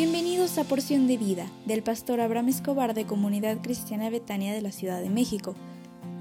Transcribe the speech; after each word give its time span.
Bienvenidos 0.00 0.58
a 0.58 0.62
Porción 0.62 1.08
de 1.08 1.16
Vida 1.16 1.46
del 1.66 1.82
pastor 1.82 2.20
Abraham 2.20 2.50
Escobar 2.50 2.94
de 2.94 3.04
Comunidad 3.04 3.58
Cristiana 3.60 4.10
Betania 4.10 4.54
de 4.54 4.62
la 4.62 4.70
Ciudad 4.70 5.00
de 5.00 5.10
México. 5.10 5.56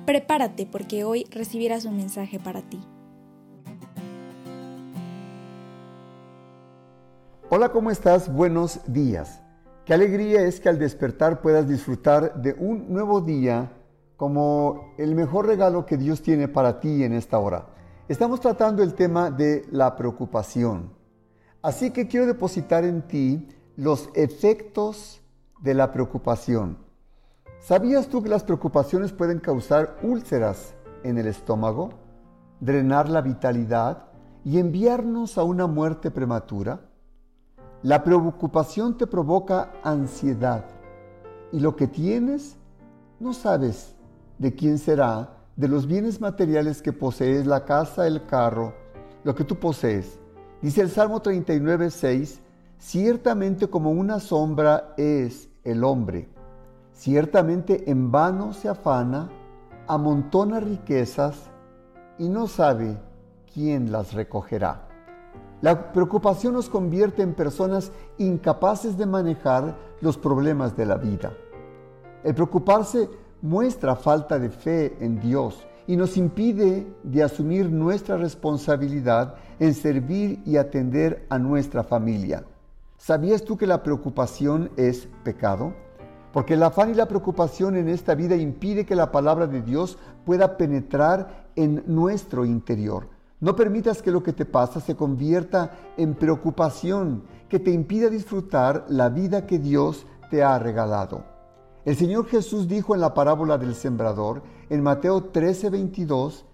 Prepárate 0.07 0.65
porque 0.65 1.03
hoy 1.03 1.27
recibirás 1.29 1.85
un 1.85 1.95
mensaje 1.95 2.39
para 2.39 2.63
ti. 2.63 2.79
Hola, 7.51 7.69
¿cómo 7.71 7.91
estás? 7.91 8.33
Buenos 8.33 8.79
días. 8.87 9.43
Qué 9.85 9.93
alegría 9.93 10.41
es 10.41 10.59
que 10.59 10.69
al 10.69 10.79
despertar 10.79 11.43
puedas 11.43 11.69
disfrutar 11.69 12.41
de 12.41 12.55
un 12.57 12.91
nuevo 12.91 13.21
día 13.21 13.73
como 14.15 14.95
el 14.97 15.13
mejor 15.13 15.45
regalo 15.45 15.85
que 15.85 15.97
Dios 15.97 16.23
tiene 16.23 16.47
para 16.47 16.79
ti 16.79 17.03
en 17.03 17.13
esta 17.13 17.37
hora. 17.37 17.67
Estamos 18.07 18.41
tratando 18.41 18.81
el 18.81 18.95
tema 18.95 19.29
de 19.29 19.67
la 19.69 19.95
preocupación. 19.95 20.97
Así 21.61 21.91
que 21.91 22.07
quiero 22.07 22.25
depositar 22.25 22.83
en 22.83 23.03
ti 23.03 23.47
los 23.77 24.09
efectos 24.15 25.21
de 25.61 25.75
la 25.75 25.91
preocupación. 25.91 26.79
¿Sabías 27.59 28.07
tú 28.07 28.23
que 28.23 28.29
las 28.29 28.43
preocupaciones 28.43 29.13
pueden 29.13 29.39
causar 29.39 29.99
úlceras 30.01 30.73
en 31.03 31.19
el 31.19 31.27
estómago, 31.27 31.91
drenar 32.59 33.07
la 33.07 33.21
vitalidad 33.21 34.05
y 34.43 34.57
enviarnos 34.57 35.37
a 35.37 35.43
una 35.43 35.67
muerte 35.67 36.09
prematura? 36.09 36.89
La 37.83 38.03
preocupación 38.03 38.97
te 38.97 39.05
provoca 39.05 39.71
ansiedad 39.83 40.65
y 41.51 41.59
lo 41.59 41.75
que 41.75 41.85
tienes 41.85 42.57
no 43.19 43.31
sabes 43.31 43.95
de 44.39 44.55
quién 44.55 44.79
será, 44.79 45.37
de 45.55 45.67
los 45.67 45.85
bienes 45.85 46.19
materiales 46.19 46.81
que 46.81 46.93
posees, 46.93 47.45
la 47.45 47.63
casa, 47.63 48.07
el 48.07 48.25
carro, 48.25 48.73
lo 49.23 49.35
que 49.35 49.43
tú 49.43 49.55
posees. 49.55 50.17
Dice 50.63 50.81
el 50.81 50.89
Salmo 50.89 51.21
39, 51.21 51.91
6, 51.91 52.41
ciertamente 52.79 53.67
como 53.67 53.91
una 53.91 54.19
sombra 54.19 54.93
es 54.97 55.49
el 55.63 55.83
hombre, 55.83 56.29
ciertamente 56.93 57.89
en 57.89 58.11
vano 58.11 58.53
se 58.53 58.69
afana, 58.69 59.29
amontona 59.87 60.59
riquezas 60.59 61.49
y 62.17 62.29
no 62.29 62.47
sabe 62.47 62.97
quién 63.53 63.91
las 63.91 64.13
recogerá. 64.13 64.87
La 65.61 65.91
preocupación 65.91 66.53
nos 66.53 66.69
convierte 66.69 67.23
en 67.23 67.33
personas 67.33 67.91
incapaces 68.19 68.97
de 68.97 69.07
manejar 69.07 69.75
los 70.01 70.17
problemas 70.17 70.77
de 70.77 70.85
la 70.85 70.97
vida. 70.97 71.33
El 72.23 72.35
preocuparse 72.35 73.09
muestra 73.41 73.95
falta 73.95 74.37
de 74.37 74.49
fe 74.49 74.97
en 74.99 75.19
Dios 75.19 75.65
y 75.87 75.95
nos 75.95 76.17
impide 76.17 76.85
de 77.01 77.23
asumir 77.23 77.71
nuestra 77.71 78.17
responsabilidad 78.17 79.35
en 79.59 79.73
servir 79.73 80.41
y 80.45 80.57
atender 80.57 81.25
a 81.29 81.39
nuestra 81.39 81.83
familia. 81.83 82.43
¿Sabías 82.97 83.43
tú 83.43 83.57
que 83.57 83.67
la 83.67 83.83
preocupación 83.83 84.71
es 84.75 85.07
pecado? 85.23 85.73
Porque 86.33 86.55
el 86.55 86.63
afán 86.63 86.89
y 86.89 86.95
la 86.95 87.07
preocupación 87.07 87.77
en 87.77 87.87
esta 87.87 88.15
vida 88.15 88.35
impide 88.35 88.85
que 88.85 88.95
la 88.95 89.11
palabra 89.11 89.47
de 89.47 89.61
Dios 89.61 89.97
pueda 90.25 90.57
penetrar 90.57 91.47
en 91.55 91.83
nuestro 91.85 92.43
interior. 92.43 93.07
No 93.39 93.55
permitas 93.55 94.01
que 94.01 94.11
lo 94.11 94.23
que 94.23 94.33
te 94.33 94.45
pasa 94.45 94.79
se 94.79 94.95
convierta 94.95 95.71
en 95.95 96.15
preocupación 96.15 97.23
que 97.47 97.59
te 97.59 97.71
impida 97.71 98.09
disfrutar 98.09 98.85
la 98.89 99.09
vida 99.09 99.45
que 99.45 99.59
Dios 99.59 100.07
te 100.31 100.43
ha 100.43 100.57
regalado. 100.57 101.23
El 101.85 101.95
Señor 101.95 102.25
Jesús 102.25 102.67
dijo 102.67 102.95
en 102.95 103.01
la 103.01 103.13
parábola 103.13 103.57
del 103.57 103.75
sembrador, 103.75 104.41
en 104.69 104.81
Mateo 104.81 105.25
13, 105.25 105.69
22, 105.69 106.45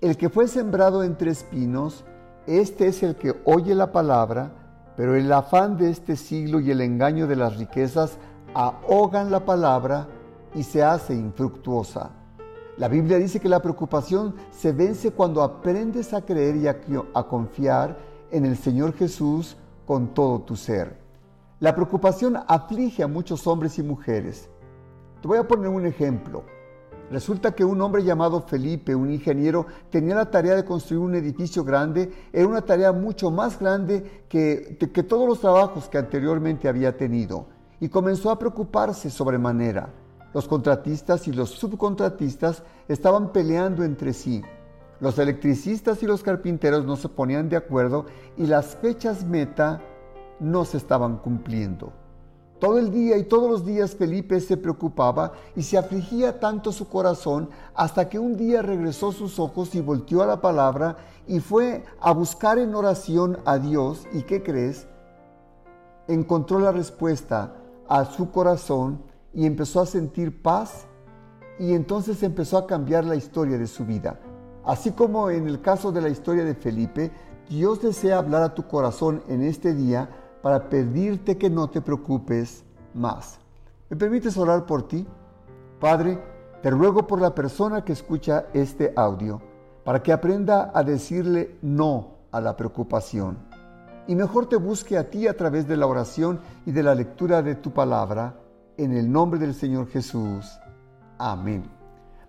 el 0.00 0.16
que 0.16 0.30
fue 0.30 0.46
sembrado 0.48 1.02
entre 1.02 1.32
espinos, 1.32 2.04
este 2.46 2.86
es 2.86 3.02
el 3.02 3.16
que 3.16 3.34
oye 3.44 3.74
la 3.74 3.92
palabra, 3.92 4.59
pero 5.00 5.16
el 5.16 5.32
afán 5.32 5.78
de 5.78 5.88
este 5.88 6.14
siglo 6.14 6.60
y 6.60 6.70
el 6.70 6.82
engaño 6.82 7.26
de 7.26 7.34
las 7.34 7.56
riquezas 7.56 8.18
ahogan 8.52 9.30
la 9.30 9.46
palabra 9.46 10.06
y 10.54 10.62
se 10.62 10.82
hace 10.82 11.14
infructuosa. 11.14 12.10
La 12.76 12.86
Biblia 12.86 13.16
dice 13.16 13.40
que 13.40 13.48
la 13.48 13.62
preocupación 13.62 14.34
se 14.50 14.72
vence 14.72 15.12
cuando 15.12 15.42
aprendes 15.42 16.12
a 16.12 16.20
creer 16.20 16.56
y 16.56 16.66
a, 16.66 17.22
confiar 17.22 17.96
en 18.30 18.44
el 18.44 18.58
Señor 18.58 18.92
Jesús 18.92 19.56
con 19.86 20.08
todo 20.08 20.42
tu 20.42 20.54
ser. 20.54 20.98
La 21.60 21.74
preocupación 21.74 22.36
aflige 22.46 23.02
a 23.02 23.08
muchos 23.08 23.46
hombres 23.46 23.78
y 23.78 23.82
mujeres. 23.82 24.50
Te 25.22 25.28
voy 25.28 25.38
a 25.38 25.48
poner 25.48 25.68
un 25.68 25.86
ejemplo. 25.86 26.44
Resulta 27.10 27.52
que 27.52 27.64
un 27.64 27.80
hombre 27.80 28.04
llamado 28.04 28.40
Felipe, 28.42 28.94
un 28.94 29.10
ingeniero, 29.10 29.66
tenía 29.90 30.14
la 30.14 30.30
tarea 30.30 30.54
de 30.54 30.64
construir 30.64 31.00
un 31.02 31.16
edificio 31.16 31.64
grande. 31.64 32.12
Era 32.32 32.46
una 32.46 32.62
tarea 32.62 32.92
mucho 32.92 33.32
más 33.32 33.58
grande 33.58 34.24
que, 34.28 34.76
que 34.78 35.02
todos 35.02 35.28
los 35.28 35.40
trabajos 35.40 35.88
que 35.88 35.98
anteriormente 35.98 36.68
había 36.68 36.96
tenido. 36.96 37.46
Y 37.80 37.88
comenzó 37.88 38.30
a 38.30 38.38
preocuparse 38.38 39.10
sobremanera. 39.10 39.90
Los 40.32 40.46
contratistas 40.46 41.26
y 41.26 41.32
los 41.32 41.50
subcontratistas 41.50 42.62
estaban 42.86 43.32
peleando 43.32 43.82
entre 43.82 44.12
sí. 44.12 44.42
Los 45.00 45.18
electricistas 45.18 46.02
y 46.04 46.06
los 46.06 46.22
carpinteros 46.22 46.84
no 46.84 46.94
se 46.94 47.08
ponían 47.08 47.48
de 47.48 47.56
acuerdo 47.56 48.06
y 48.36 48.46
las 48.46 48.76
fechas 48.76 49.24
meta 49.24 49.80
no 50.38 50.64
se 50.64 50.76
estaban 50.76 51.16
cumpliendo. 51.16 51.92
Todo 52.60 52.78
el 52.78 52.90
día 52.90 53.16
y 53.16 53.24
todos 53.24 53.50
los 53.50 53.64
días 53.64 53.96
Felipe 53.96 54.38
se 54.38 54.58
preocupaba 54.58 55.32
y 55.56 55.62
se 55.62 55.78
afligía 55.78 56.38
tanto 56.38 56.72
su 56.72 56.88
corazón 56.90 57.48
hasta 57.74 58.10
que 58.10 58.18
un 58.18 58.36
día 58.36 58.60
regresó 58.60 59.12
sus 59.12 59.38
ojos 59.38 59.74
y 59.74 59.80
volteó 59.80 60.22
a 60.22 60.26
la 60.26 60.42
palabra 60.42 60.98
y 61.26 61.40
fue 61.40 61.84
a 62.00 62.12
buscar 62.12 62.58
en 62.58 62.74
oración 62.74 63.38
a 63.46 63.56
Dios. 63.56 64.06
¿Y 64.12 64.24
qué 64.24 64.42
crees? 64.42 64.86
Encontró 66.06 66.60
la 66.60 66.70
respuesta 66.70 67.54
a 67.88 68.04
su 68.04 68.30
corazón 68.30 69.02
y 69.32 69.46
empezó 69.46 69.80
a 69.80 69.86
sentir 69.86 70.42
paz 70.42 70.84
y 71.58 71.72
entonces 71.72 72.22
empezó 72.22 72.58
a 72.58 72.66
cambiar 72.66 73.06
la 73.06 73.16
historia 73.16 73.56
de 73.56 73.68
su 73.68 73.86
vida. 73.86 74.20
Así 74.66 74.90
como 74.90 75.30
en 75.30 75.48
el 75.48 75.62
caso 75.62 75.92
de 75.92 76.02
la 76.02 76.10
historia 76.10 76.44
de 76.44 76.54
Felipe, 76.54 77.10
Dios 77.48 77.80
desea 77.80 78.18
hablar 78.18 78.42
a 78.42 78.54
tu 78.54 78.68
corazón 78.68 79.22
en 79.28 79.42
este 79.42 79.72
día 79.72 80.10
para 80.42 80.68
pedirte 80.68 81.36
que 81.36 81.50
no 81.50 81.68
te 81.68 81.80
preocupes 81.80 82.64
más. 82.94 83.38
¿Me 83.88 83.96
permites 83.96 84.36
orar 84.36 84.66
por 84.66 84.88
ti? 84.88 85.06
Padre, 85.78 86.18
te 86.62 86.70
ruego 86.70 87.06
por 87.06 87.20
la 87.20 87.34
persona 87.34 87.84
que 87.84 87.92
escucha 87.92 88.46
este 88.52 88.92
audio, 88.96 89.40
para 89.84 90.02
que 90.02 90.12
aprenda 90.12 90.70
a 90.74 90.82
decirle 90.82 91.56
no 91.62 92.18
a 92.30 92.40
la 92.40 92.56
preocupación. 92.56 93.38
Y 94.06 94.14
mejor 94.14 94.46
te 94.46 94.56
busque 94.56 94.98
a 94.98 95.08
ti 95.10 95.26
a 95.26 95.36
través 95.36 95.66
de 95.66 95.76
la 95.76 95.86
oración 95.86 96.40
y 96.66 96.72
de 96.72 96.82
la 96.82 96.94
lectura 96.94 97.42
de 97.42 97.54
tu 97.54 97.72
palabra, 97.72 98.34
en 98.76 98.92
el 98.92 99.10
nombre 99.10 99.38
del 99.38 99.54
Señor 99.54 99.88
Jesús. 99.88 100.46
Amén. 101.18 101.64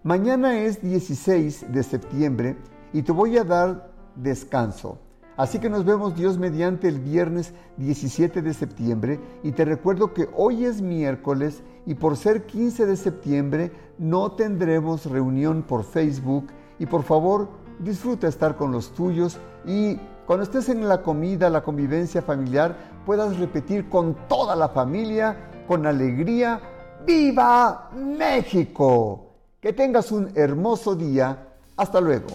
Mañana 0.03 0.59
es 0.59 0.81
16 0.81 1.71
de 1.71 1.83
septiembre 1.83 2.57
y 2.91 3.03
te 3.03 3.11
voy 3.11 3.37
a 3.37 3.43
dar 3.43 3.91
descanso. 4.15 4.97
Así 5.41 5.57
que 5.57 5.71
nos 5.71 5.85
vemos 5.85 6.15
Dios 6.15 6.37
mediante 6.37 6.87
el 6.87 6.99
viernes 6.99 7.51
17 7.77 8.43
de 8.43 8.53
septiembre 8.53 9.19
y 9.41 9.53
te 9.53 9.65
recuerdo 9.65 10.13
que 10.13 10.29
hoy 10.35 10.65
es 10.65 10.83
miércoles 10.83 11.63
y 11.87 11.95
por 11.95 12.15
ser 12.15 12.45
15 12.45 12.85
de 12.85 12.95
septiembre 12.95 13.71
no 13.97 14.33
tendremos 14.33 15.07
reunión 15.07 15.63
por 15.63 15.83
Facebook 15.83 16.45
y 16.77 16.85
por 16.85 17.01
favor 17.01 17.49
disfruta 17.79 18.27
estar 18.27 18.55
con 18.55 18.71
los 18.71 18.93
tuyos 18.93 19.39
y 19.65 19.95
cuando 20.27 20.43
estés 20.43 20.69
en 20.69 20.87
la 20.87 21.01
comida, 21.01 21.49
la 21.49 21.63
convivencia 21.63 22.21
familiar, 22.21 22.77
puedas 23.03 23.39
repetir 23.39 23.89
con 23.89 24.15
toda 24.27 24.55
la 24.55 24.69
familia, 24.69 25.63
con 25.67 25.87
alegría, 25.87 26.61
¡Viva 27.03 27.89
México! 27.95 29.31
Que 29.59 29.73
tengas 29.73 30.11
un 30.11 30.29
hermoso 30.35 30.93
día. 30.93 31.47
Hasta 31.75 31.99
luego. 31.99 32.27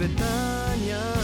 pytania. 0.00 1.19